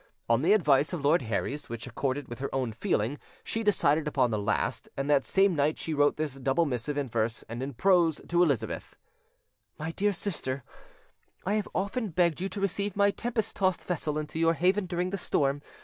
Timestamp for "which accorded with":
1.69-2.39